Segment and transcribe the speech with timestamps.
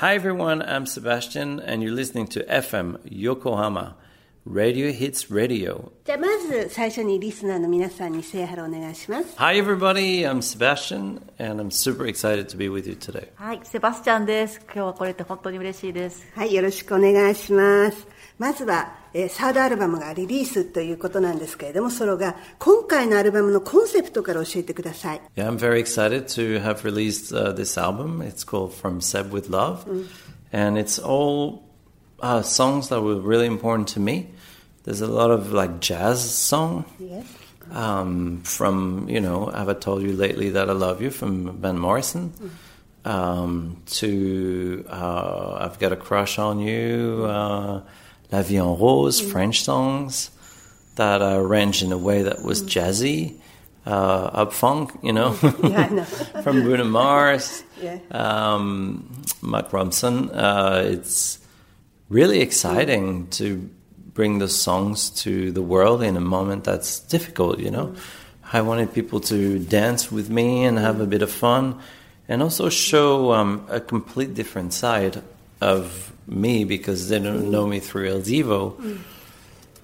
[0.00, 3.96] Hi everyone, I'm Sebastian, and you're listening to FM Yokohama
[4.46, 5.92] Radio Hits Radio.
[6.06, 9.36] じゃあまず最初にリスナーの皆さんにセイハロお願いします。
[9.36, 13.28] Hi everybody, I'm Sebastian, and I'm super excited to be with you today.
[13.34, 14.60] はい、セバスチャンです。
[14.64, 16.26] 今日はこれって本当に嬉しいです。
[16.34, 18.06] はい、よろしくお願いします。
[18.38, 25.20] まずは、えーサードアルバムがリリースということなんですけれども、ソロが今回のアルバムのコンセプトから教えてください。
[25.36, 28.22] Yeah, I'm very excited to have released uh, this album.
[28.22, 29.86] It's called From Seb with Love,
[30.52, 31.62] and it's all
[32.20, 34.28] uh, songs that were really important to me.
[34.84, 36.84] There's a lot of like jazz song.
[36.98, 37.24] Yes.
[37.72, 41.78] um, from you know have I told you lately that I love you from Van
[41.78, 42.32] Morrison
[43.04, 47.82] um, to uh, I've got a crush on you uh,
[48.31, 50.31] La Vie en Rose French songs
[50.95, 53.39] that are arranged in a way that was jazzy
[53.85, 55.37] uh, up funk you know?
[55.63, 56.03] Yeah, know.
[56.43, 57.63] from Bruno Mars.
[57.81, 57.99] Yeah.
[58.11, 61.39] um, Mark Ronson uh, it's
[62.09, 63.69] really exciting to
[64.13, 67.93] bring the songs to the world in a moment that's difficult, you know.
[68.53, 71.79] I wanted people to dance with me and have a bit of fun
[72.27, 75.21] and also show um, a complete different side
[75.61, 78.79] of me because they don't know me through El Divo.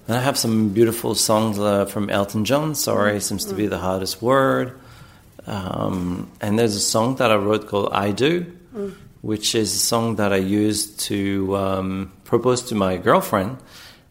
[0.08, 2.74] And I have some beautiful songs uh, from Elton John.
[2.74, 4.78] Sorry seems to be the hardest word.
[5.46, 8.46] Um, and there's a song that I wrote called I Do,
[9.22, 13.58] which is a song that I used to um, propose to my girlfriend.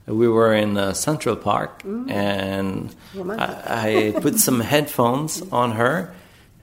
[0.07, 2.93] We were in uh, Central Park, and
[3.39, 6.13] I, I put some headphones on her,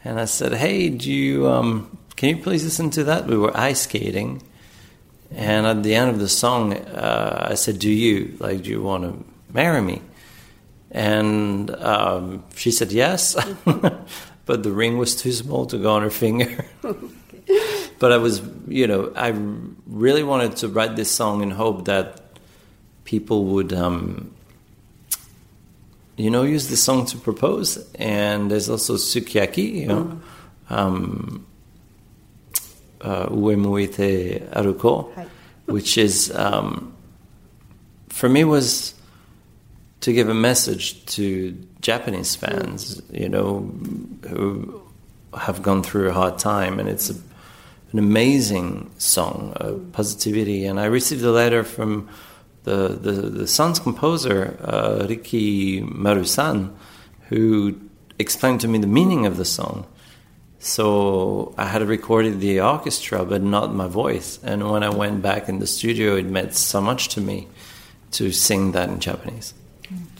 [0.04, 3.56] and I said, "Hey, do you um, can you please listen to that?" We were
[3.56, 4.42] ice skating,
[5.30, 8.62] and at the end of the song, uh, I said, "Do you like?
[8.62, 10.02] Do you want to marry me?"
[10.90, 13.36] And um, she said yes,
[14.46, 16.64] but the ring was too small to go on her finger.
[17.98, 19.34] but I was, you know, I
[19.86, 22.22] really wanted to write this song in hope that
[23.04, 24.34] people would, um,
[26.16, 27.76] you know, use this song to propose.
[27.96, 30.20] And there's also sukiyaki, you know,
[30.70, 31.47] um, uh,
[33.00, 35.08] uemuite aruko,
[35.66, 36.94] which is, um,
[38.08, 38.94] for me, was
[40.00, 43.70] to give a message to Japanese fans, you know,
[44.28, 44.82] who
[45.36, 47.14] have gone through a hard time, and it's a,
[47.92, 50.64] an amazing song, of positivity.
[50.64, 52.08] And I received a letter from
[52.64, 56.72] the the, the son's composer, uh, Riki Marusan,
[57.28, 57.78] who
[58.18, 59.86] explained to me the meaning of the song.
[60.58, 64.38] So I had recorded the orchestra, but not my voice.
[64.42, 67.48] And when I went back in the studio, it meant so much to me
[68.12, 69.54] to sing that in Japanese.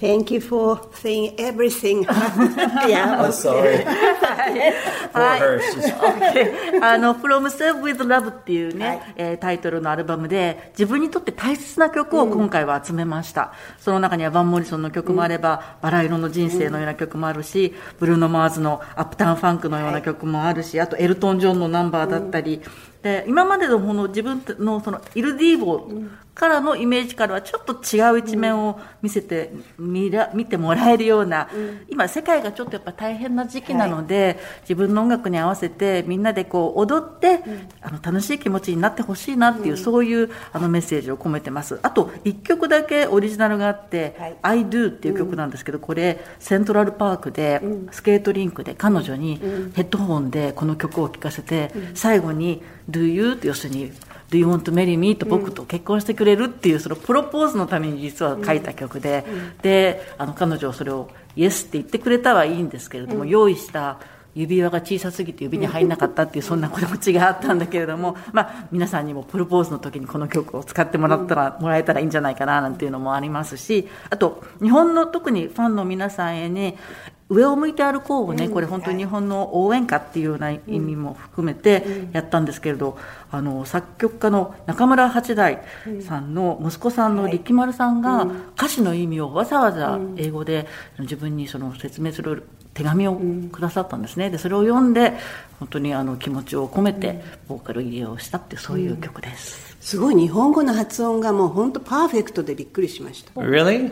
[0.00, 2.04] Thank you for saying everything.
[2.88, 3.84] yeah, sorry.
[5.12, 5.92] For her, she's
[6.82, 9.00] あの、From Save with Love っていうね、はい。
[9.16, 13.52] えータイトルのアルバムで、自分にとって大切な曲を今回は集めました。
[13.78, 22.62] その中にはバン・モリソンの曲もあれば、バラ色の人生のような曲もあるし、ブルーノ・マーズのアップタウン・ファンクのような曲もあるし、あとエルトン・ジョンのナンバーだったり、
[23.02, 25.88] で今までのこの自分のそのイルディーボ
[26.38, 31.48] からのイメージからはちょっと違う一面を見せて、見ら見てもらえるような、
[31.88, 37.40] 今世界がちょっとやっぱ大変な時期なので、自分の音楽に合わせてみんなでこう踊って、
[37.80, 41.80] あの楽しい気持ちになってほしいなっていう、そういうあのメッセージを込めてます。
[41.82, 44.36] あと1曲だけオリジナルがあって「はい。
[44.42, 47.60] I Do」っていう曲なんですけど、これセントラルパークで、
[47.90, 49.40] スケートリンクで彼女に
[49.74, 53.92] ヘッドホンでこの曲を聴かせて、最後に「Do you?」って要するに
[54.30, 59.24] 「Do you want to marry me?」と僕と結婚してくれるっていうそのプロポーズのために実は書いた曲で、
[59.62, 63.98] であの彼女はそれを「イエス」って言ってくれたはいいんですけれども、用意した
[64.38, 76.76] 指輪が小さすぎて指に入んなかったっていうそんな気持ちがあったんだけれども、 まあ、皆さんにもプロポーズの時にこの曲を使ってもらったら、もらえたらいいんじゃないかななんていうのもありますしあと日本の特にファンの皆さんへね
[77.30, 82.96] 上を向いて歩こうをね、これ本当に日本の応援歌っていうような意味も含めてやったんですけれど、
[83.30, 85.60] あの作曲家の中村八大
[86.00, 88.26] さんの息子さんの力丸さんが
[88.56, 90.66] 歌詞の意味をわざわざ英語で
[90.98, 93.20] 自分にその説明する手紙を
[93.52, 94.30] くださったんですね。
[94.30, 95.12] でそれを読んで
[95.58, 100.14] 本当にあの気持ちを込めてボーカル入れをしたっていうそういう曲です、すごい。
[100.14, 103.38] 日本語の発音がもう本当パーフェクトでびっくりしました。
[103.38, 103.90] Really?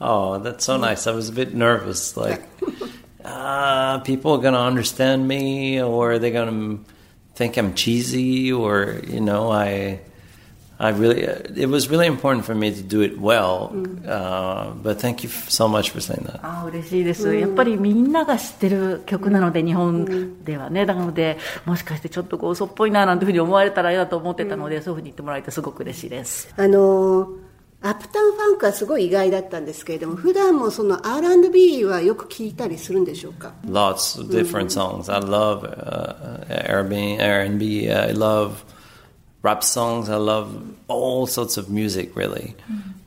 [0.00, 1.06] Oh, that's so nice.
[1.06, 2.16] I was a bit nervous.
[2.16, 2.42] Like,
[3.24, 6.92] uh, people are going to understand me, or are they going to
[7.34, 10.00] think I'm cheesy, or, you know, I.
[10.78, 13.70] I really, it was really important for me to do it well,
[14.04, 16.40] uh, but thank you so much for saying that.
[16.42, 26.52] ああ嬉しいです、やっぱりみんなが知ってる曲なので、日本ではね、なので、もしかしてちょっとこう嘘っぽいななんていうふうに思われたら嫌だと思ってたので、そういうふうに言ってもらえて、すごく嬉しいです。
[26.56, 27.28] あの
[27.84, 35.12] アップタウンファンクはすごい意外だったんですけれども普段もその R&B はよく聞いたりするんでしょうか Lots of different songs.
[35.12, 37.90] I love uh, R&B, R&B.
[37.90, 38.64] I love
[39.42, 40.08] rap songs.
[40.08, 42.54] I love all sorts of music, really.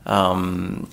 [0.04, 0.88] Um,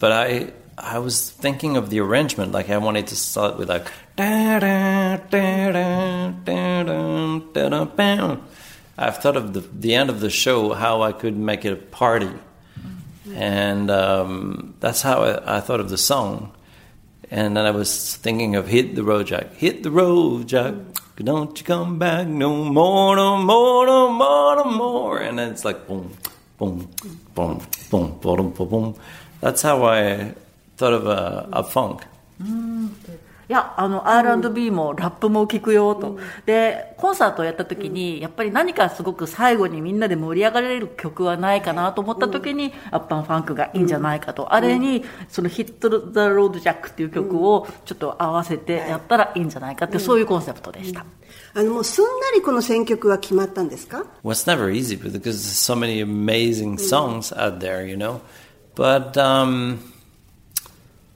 [0.00, 2.52] but I I was thinking of the arrangement.
[2.52, 3.86] Like I wanted to start with like.
[4.16, 8.42] da da da da da da da da bam.
[8.96, 11.76] I've thought of the the end of the show how I could make it a
[11.76, 12.30] party,
[13.31, 16.51] and um, that's how I, I thought of the song.
[17.31, 19.53] And then I was thinking of hit the road, Jack.
[19.55, 20.75] Hit the road, Jack.
[21.15, 25.19] Don't you come back no more, no more, no more, no more.
[25.19, 26.11] And then it's like boom,
[26.57, 26.89] boom,
[27.33, 28.95] boom, boom, boom, boom, boom.
[29.41, 30.33] That's how I
[30.77, 32.03] thought of a, a funk.
[32.39, 36.17] いや、あの、R&B もラップも聞くよと。
[36.45, 44.53] で、コンサートをやった時に、やっぱり何かすごく最後にみんなで盛り上がれる曲はないかなと思った時に、アッパンファンクがいいんじゃないかと。
[44.53, 49.43] あれに、そのヒット・ザ・ロード・ジャックっていう曲をちょっと合わせてやったらい。
[49.43, 51.05] いんじゃないかって、そういうコンセプトでした。
[51.53, 58.21] あのもうすんなりこの選曲は決まったんですか？Well, it's never easy because there's so many amazing songs out there, you know?
[58.75, 59.79] But um,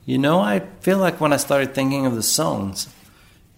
[0.07, 2.87] you know, I feel like when I started thinking of the songs,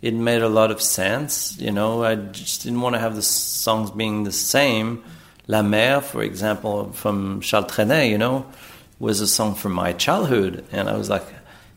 [0.01, 1.55] it made a lot of sense.
[1.61, 5.03] You know, I just didn't want to have the songs being the same.
[5.45, 8.47] La Mer, for example, from Charles Trenet, you know,
[8.97, 11.23] was a song from my childhood, and I was like,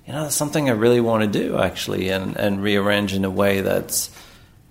[0.07, 3.31] you know, that's something I really want to do actually, and and rearrange in a
[3.31, 4.09] way that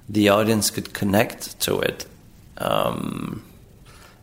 [0.10, 2.08] the audience could connect to it.
[2.58, 3.44] Um,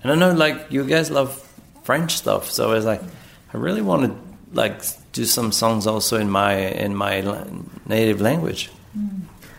[0.02, 1.30] and I know, like, you guys love
[1.84, 3.02] French stuff, so I was like,
[3.54, 4.12] I really want to
[4.52, 4.82] like
[5.12, 7.22] do some songs also in my in my
[7.86, 8.70] native language.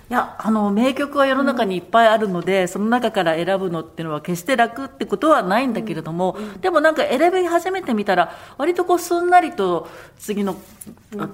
[0.09, 9.87] いや、あの、名曲は世の中にいっぱいあるので、その中から選ぶのっていうのは決して楽ってことはないんだけれども、でもなんか選び始めてみたら、割とこうすんなりと
[10.17, 10.55] 次の、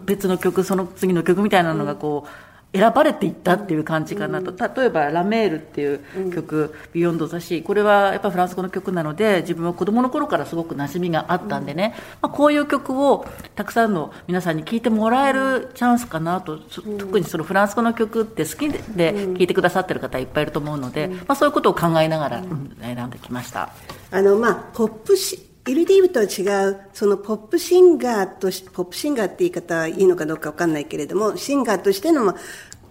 [0.06, 2.30] 別の曲、その次の曲みたいなのがこう、
[2.76, 4.54] 選ばれていったっていう感じかなと。
[4.76, 7.64] 例えば、 La Mer っていう曲、 Beyond the Sea。
[7.64, 13.26] これはやっぱフランス語の曲なので、自分は子供の頃からすごく馴染みがあったんでね、まあ、こういう曲を
[13.56, 23.74] たくさんの皆さんに聴いてもらえるチャンスかなと、そ特にそのフランス語の曲って好きで聴いてくださってる方いっぱいいると思うので、まあ、そういうことを考えながら、うん選んできました。
[24.12, 32.36] あのまあポップシイルディーブとは違うそのポップシンガーとしポップシンガーって言い方はいいのかどうかわかんないけれどもシンガーとしてのまあ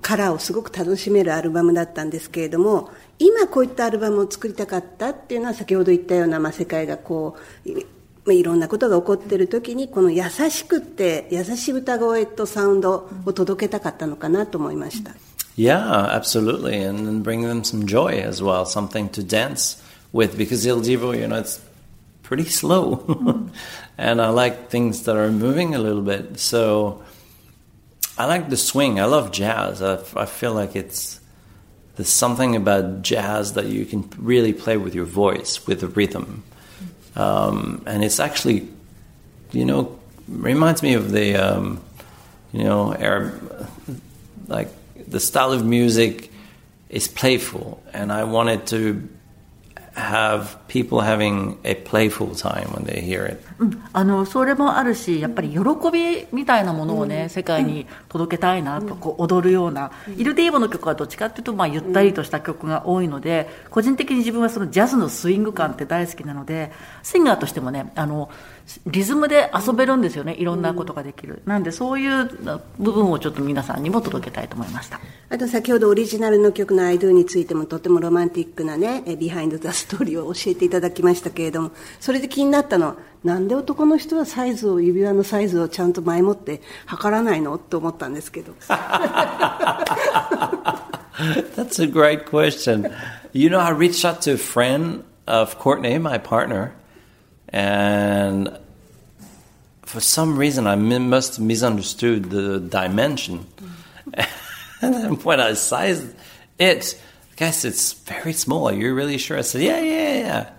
[0.04, 7.74] カラーをすごく楽しめるアルバムだったんですけれども今こういったアルバムを作りたかったっていうのは先ほど言ったような、まあ、世界がこうい
[8.26, 15.12] まあいろんなことが起こっている時にこの優しくって優しい歌声とサウンドを届けたかったのかなと思いました。
[15.56, 20.36] Yeah, absolutely, and then bring them some joy as well, something to dance with.
[20.36, 21.60] Because Il Divo, you know, it's
[22.22, 23.04] pretty slow,
[23.96, 26.40] and I like things that are moving a little bit.
[26.40, 27.02] So
[28.16, 29.00] I like the swing.
[29.00, 29.83] I love jazz.
[29.83, 31.21] I, I feel like it's
[31.97, 36.42] there's something about jazz that you can really play with your voice, with the rhythm,
[37.14, 38.68] um, and it's actually,
[39.52, 39.97] you know,
[40.28, 41.80] reminds me of the, um,
[42.52, 43.68] you know, Arab,
[44.49, 44.68] like
[45.09, 46.33] the style of music
[46.88, 49.09] is playful, and I wanted to
[49.94, 53.40] have people having a playful time when they hear it.
[53.92, 55.58] あのそれもあるし、やっぱり喜
[55.92, 66.72] びみたいなものをね、世界に届けたいなと、こう踊るような、イルディーボの曲はどっちかっていうと、まあ、ゆったりとした曲が多いので、個人的に自分はそのジャズのスイング感って大好きなので、
[67.04, 68.30] シンガーとしてもね、あの
[68.87, 71.42] リズムで遊べるんですよね、いろんなことができる。
[71.47, 72.30] なんで、そういう
[72.78, 75.00] 部分をちょっと皆さんにも届けたいと思いました。
[75.30, 87.54] あと先ほどオリジナルの曲の「IDO」についてもとてもロマンティックなねえ behind the story を教えていただきましたけれどもそれで気になったのはなんで男の人はサイズを指輪のサイズをちゃんと前もって測らないの？
[87.56, 88.52] って思ったんですけど
[91.56, 92.92] That's a great question.
[93.33, 96.73] You know, I reached out to a friend of Courtney, my partner,
[97.54, 98.58] and
[99.82, 103.46] for some reason I mi- must have misunderstood the dimension.
[103.56, 104.20] Mm-hmm.
[104.84, 106.12] and then when I sized
[106.58, 108.68] it, I guess it's very small.
[108.68, 109.38] Are you really sure?
[109.38, 110.50] I said, yeah, yeah,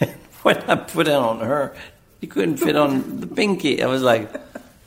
[0.00, 0.12] yeah.
[0.42, 1.74] when I put it on her,
[2.22, 3.82] it couldn't fit on the pinky.
[3.82, 4.30] I was like,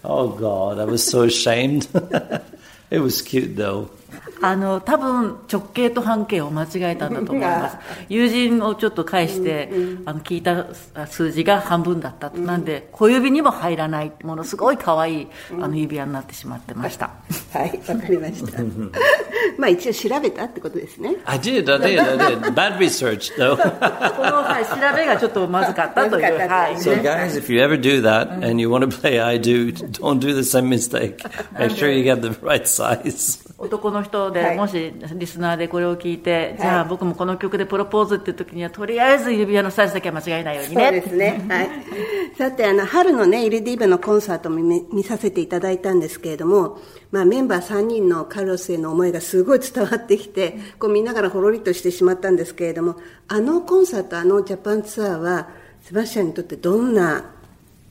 [0.05, 1.89] oh God, I was so ashamed.
[2.89, 3.91] it was cute though.
[4.41, 7.77] あの多分直径と半径を間違えたんだと思います。
[8.09, 9.71] 友人をちょっと返して、
[10.05, 10.65] あの聞いた
[11.07, 15.27] 数字が半分だったと、なんで小指にも入らないものすごい可愛い
[15.61, 17.11] あの指輪になってしまってました、
[17.53, 18.59] はい、わかりました。
[19.57, 21.17] まあ一応調べたってことですね。
[21.25, 22.53] I did, I did, I did.
[22.53, 23.55] Bad research though.
[24.15, 29.73] この、はい、調べがちょっとまずかったというはい、So ね guys, if you ever do that and you want to play I do,
[29.73, 31.17] don't do the same mistake.
[31.57, 33.47] Make sure you get the right size.
[33.57, 41.45] 男の人で、はいもしリスナーでこれを聞いて、じゃあ僕もこの曲でプロポーズっていう時にはとりあえず指輪のサイズだけは間違えないようにねそうですね。
[41.47, 41.69] はい。
[42.37, 46.79] さて、あの、春のね、イルディーブのコンサートも見見させていただいたんですけれども、
[47.11, 52.95] まあメンバー3人のカルロスへの思いがすごい伝わってきて、こう見ながらほろりとしてしまったんですけれども、
[53.27, 55.49] あのコンサート、あのジャパンツアーは、
[55.81, 57.25] セバスチャンにとってどんな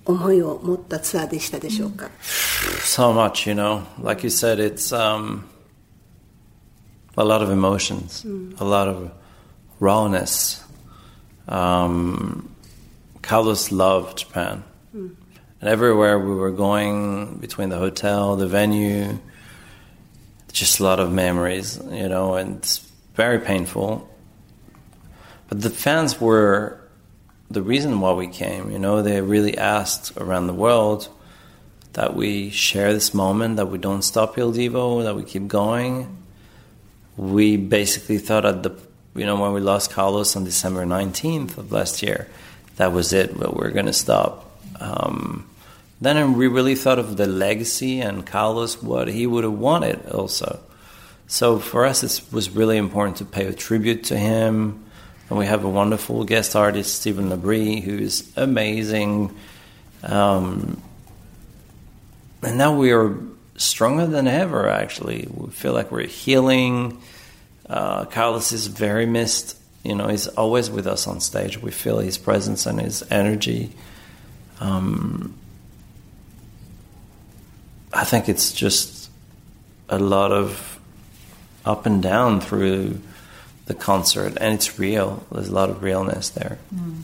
[0.05, 2.11] 思いを持ったツアーでしたでしょうか、
[2.83, 3.83] So much, you know.
[4.03, 5.45] Like you said, it's um,
[7.17, 8.27] a lot of emotions,
[8.59, 9.11] a lot of
[9.81, 10.65] rawness.
[11.47, 12.49] Um,
[13.23, 14.65] Carlos loved Japan.
[15.61, 19.19] And everywhere we were going, between the hotel, the venue,
[20.53, 22.79] just a lot of memories, you know, and it's
[23.15, 24.09] very painful.
[25.49, 26.81] But the fans were
[27.51, 31.09] the reason why we came, you know, they really asked around the world
[31.95, 36.17] that we share this moment, that we don't stop Il Divo, that we keep going.
[37.17, 38.79] We basically thought at the,
[39.15, 42.29] you know, when we lost Carlos on December 19th of last year,
[42.77, 44.61] that was it, but we're going to stop.
[44.79, 45.49] Um,
[46.01, 50.61] then we really thought of the legacy and Carlos, what he would have wanted also.
[51.27, 54.85] So for us, it was really important to pay a tribute to him.
[55.29, 59.37] And we have a wonderful guest artist, Stephen Labrie, who's amazing.
[60.03, 60.81] Um,
[62.43, 63.15] and now we are
[63.57, 65.29] stronger than ever, actually.
[65.31, 67.03] We feel like we're healing.
[67.69, 69.59] Uh, Carlos is very missed.
[69.85, 71.61] You know, he's always with us on stage.
[71.61, 73.73] We feel his presence and his energy.
[74.61, 75.35] Um,
[77.93, 79.11] I think it's just
[79.89, 80.79] a lot of
[81.65, 83.01] up and down through
[83.67, 85.25] the concert, and it's real.
[85.31, 86.59] There's a lot of realness there.
[86.75, 87.03] Mm.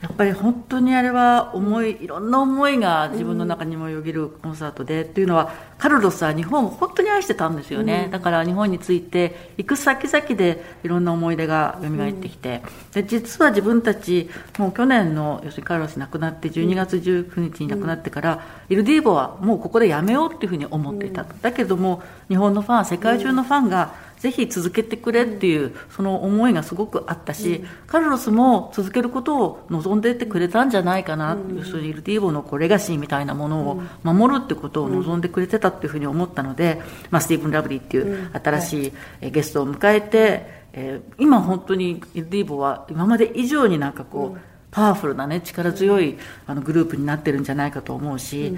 [0.00, 12.62] やっぱり本当にあれは思いいろんな思いが自分の中にもよぎるコンサートで、っていうのはカルロスは日本を本当に愛してたんですよね、だから日本について行く先々でいろんな思い出が蘇ってきて、
[12.92, 48.56] で実は自分たちもう去年の要するにカルロス亡くなって12月19日に亡くなってから、イルディーボはもうここでやめようっていうふうに思っていた、だけども日本のファン世界中のファンが、ぜひ続けてくれっていうその思いがすごくあったし、カルロスも続けることを望んでてくれたんじゃないかな、要するにイルディーボのこうレガシーみたいなものを守るってことを望んでくれてたっていうふうに思ったので、まあ、スティーブン・ラブリーっていう新しいえゲストを迎えて、えー今本当にディーボは今まで以上になんかこう、パワフルなね力強いあのグループになってるんじゃないかと思うし、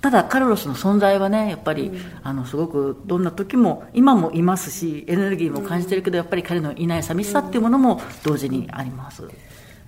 [0.00, 1.90] ただカルロスの存在はねやっぱり、
[2.22, 9.28] あのすごくどんな時も今もいますしエネルギーも感じてるけど、やっぱり彼のいない寂しさっていうものも同時にあります。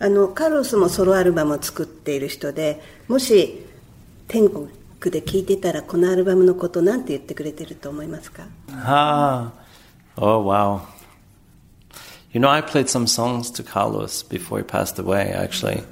[0.00, 3.66] あのカルロスもソロアルバムを作っている人でもし
[4.28, 4.68] 天国
[5.02, 9.50] で聴いてたらこのアルバムのことなんて言ってくれてると思いますか？Ah,
[10.16, 10.80] oh wow.
[12.32, 15.32] You know, I played some songs to Carlos before he passed away.
[15.32, 15.82] Actually,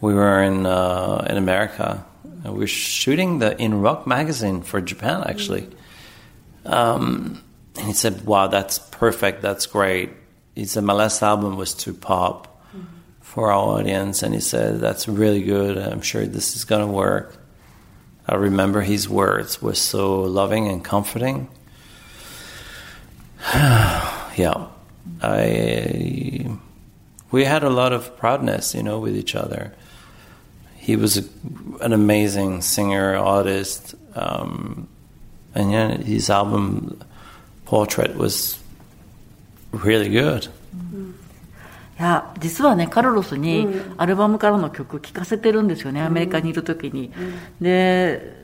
[0.00, 2.04] we were in uh, in America.
[2.52, 5.24] We're shooting the in Rock magazine for Japan.
[5.26, 5.68] Actually,
[6.64, 7.42] um,
[7.76, 9.42] and he said, "Wow, that's perfect.
[9.42, 10.10] That's great."
[10.54, 12.62] He said, "My last album was too pop
[13.20, 15.78] for our audience," and he said, "That's really good.
[15.78, 17.38] I'm sure this is gonna work."
[18.30, 21.48] I remember his words were so loving and comforting.
[23.54, 24.66] yeah,
[25.22, 26.58] I
[27.30, 29.72] we had a lot of proudness, you know, with each other.
[30.88, 31.24] He was a,
[31.84, 34.88] an amazing singer, artist, um,
[35.54, 36.98] and yeah, his album
[37.66, 38.58] Portrait was
[39.70, 40.48] really good.
[41.98, 43.66] いや実はねカルロスに
[43.98, 47.12] アルバムからの曲聴かせてるんですよね、アメリカにいる時に、
[47.60, 48.40] で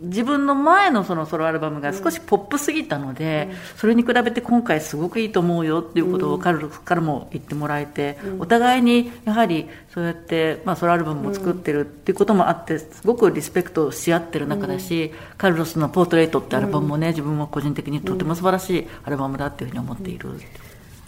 [0.00, 20.30] 自分の前のそのソロアルバムが少しポップすぎたので、それに比べて今回すごくいいと思うよっていうことをカルロスからも言ってもらえて、お互いにやはりそうやって、まあ、ソロアルバムも作ってるっていうこともあってすごくリスペクトし合ってる中だし、カルロスの「ポートレート」ってアルバムもね自分は個人的にとても素晴らしいアルバムだっていうふうに思っている。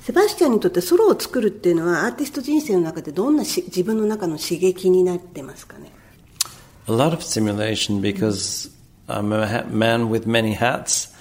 [0.03, 5.93] セバスチャンにとってソロを作るっていうのはアーティスト人生の中でどんなし自分の中の刺激になってますかね
[6.89, 8.80] ？A lot of stimulation because
[9.11, 11.15] I'm a man with many hats.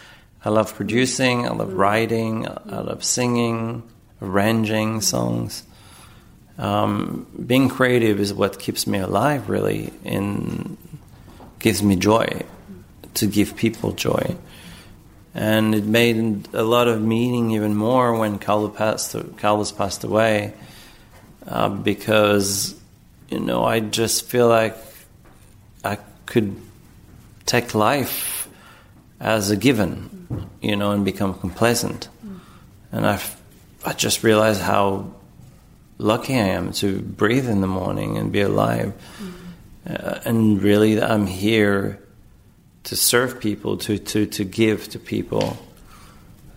[0.44, 3.84] I love producing, I love writing, I love singing,
[4.22, 5.64] arranging songs.
[6.58, 10.78] Um, being creative is what keeps me alive, really, and
[11.60, 12.44] gives me joy
[13.16, 14.38] to give people joy.
[15.34, 20.54] And it made a lot of meaning even more when Carlos passed, Carlos passed away,
[21.48, 22.76] uh, because
[23.30, 24.76] you know I just feel like
[25.84, 26.56] I could
[27.50, 28.48] take life
[29.20, 32.08] as a given, you know, and become complacent.
[32.92, 33.20] And I,
[33.84, 35.14] I just realized how
[35.98, 38.94] lucky I am to breathe in the morning and be alive.
[39.90, 42.00] Uh, and really, I'm here
[42.84, 45.58] to serve people, to, to, to give to people.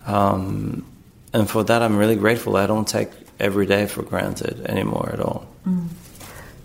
[0.05, 0.85] Um,
[1.33, 2.55] and for that, I'm really grateful.
[2.55, 3.09] I don't take
[3.39, 5.47] every day for granted anymore at all.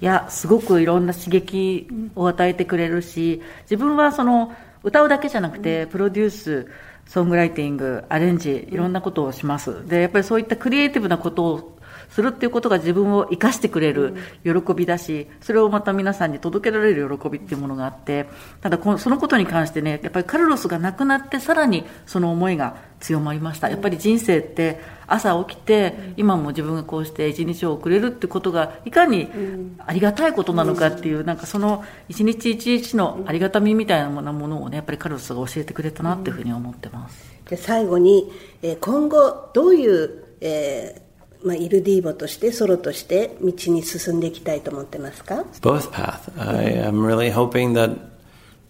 [0.01, 4.53] いや、すごくいろんな刺激を与えてくれるし、自分はその
[4.83, 6.67] 歌うだけじゃなくて、プロデュース、
[7.07, 9.87] ソングライティング、アレンジ、いろんなことをします。
[9.89, 11.79] で、やっぱりそういったクリエイティブなことを
[12.11, 14.15] するっていうことが自分を生かしてくれる
[14.45, 18.29] 喜びだし、それをまた皆さんに届けられる喜びっていうものがあって、
[18.61, 23.69] ただこのそのことに関してね、やっぱりカルロスが亡くなってさらにその思いが強まりました。
[23.69, 29.29] やっぱり人生って朝起きて、今も自分がこうして一日を送れるってことがいかに
[29.87, 37.39] ありがたいことなのかっていう、なんかその一日一日のありがたみみたいなものをね、やっぱりカルロスが教えてくれたなっていうふうに思ってます。
[37.49, 38.31] で最後に、
[38.63, 41.09] えー今後どういう、えー
[41.47, 46.33] まあ、イルディーボとしてソロとして道に進んでいきたいと思ってますか？Both path.
[46.37, 47.91] I am really hoping that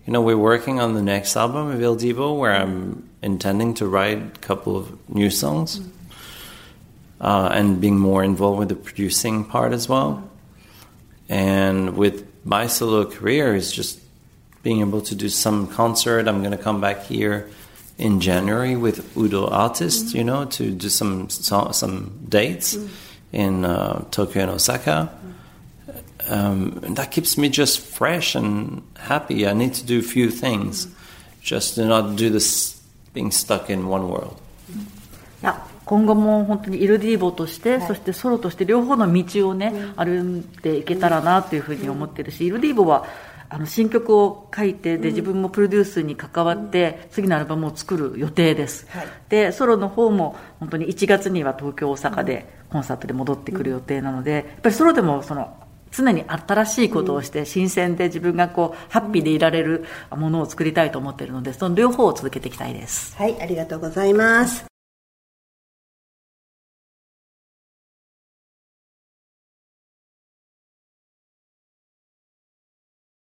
[0.06, 3.86] you know we're working on the next album of Il Divo where I'm intending to
[3.86, 5.80] write a couple of new songs
[7.20, 10.28] uh, and being more involved with the producing part as well.
[11.28, 14.00] And with my solo career is just
[14.62, 16.26] being able to do some concert.
[16.28, 17.48] I'm going to come back here
[17.98, 22.76] in January with Udo Artist, you know, to do some some dates
[23.32, 25.12] in uh, Tokyo and Osaka
[26.28, 29.46] um, and that keeps me just fresh and happy.
[29.46, 30.86] I need to do a few things,
[31.40, 32.77] just to not do this
[33.14, 34.36] being stuck in one world.
[35.42, 43.06] いや今後も本当にイルディーボとして、そしてソロとして両方の道をね、歩んでいけたらなというふうに思ってるし、イルディーボは
[43.50, 48.86] あの新曲を書いてで自分もプロデュースに関わって、次のアルバムを作る予定です、
[49.30, 55.56] でソロの方も本当に1月には東京大阪でコンサートで戻ってくる予定なのでやっぱりソロでもその
[55.90, 63.16] 常に新しいことをして新鮮で自分がこうハッピーでいられるものを作りたいと思っているのでその両方を続けていきたいです。
[63.16, 64.77] はいありがとうございます